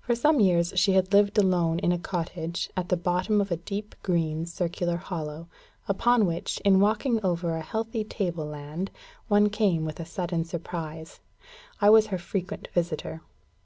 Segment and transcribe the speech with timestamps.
[0.00, 3.56] For some years she had lived alone in a cottage, at the bottom of a
[3.56, 5.46] deep green circular hollow,
[5.86, 8.90] upon which, in walking over a healthy table land,
[9.28, 11.20] one came with a sudden surprise.
[11.80, 13.20] I was her frequent visitor.